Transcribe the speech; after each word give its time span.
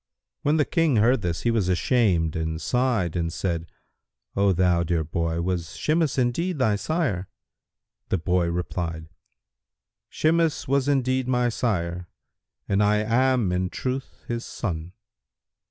When 0.41 0.57
the 0.57 0.65
King 0.65 0.95
heard 0.95 1.21
this, 1.21 1.41
he 1.41 1.51
was 1.51 1.69
ashamed 1.69 2.35
and 2.35 2.59
sighed 2.59 3.15
and 3.15 3.31
said, 3.31 3.67
"O 4.35 4.51
thou 4.51 4.81
dear 4.81 5.03
boy, 5.03 5.43
was 5.43 5.75
Shimas 5.77 6.17
indeed 6.17 6.57
thy 6.57 6.75
sire?" 6.75 7.29
The 8.09 8.17
boy 8.17 8.47
replied, 8.47 9.09
"Shimas 10.09 10.67
was 10.67 10.87
indeed 10.87 11.27
my 11.27 11.49
sire, 11.49 12.07
and 12.67 12.81
I 12.81 12.95
am 13.03 13.51
in 13.51 13.69
truth 13.69 14.23
his 14.27 14.43
son." 14.43 14.93